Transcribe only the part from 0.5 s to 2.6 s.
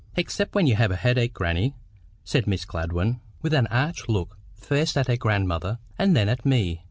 when you have a headache, grannie," said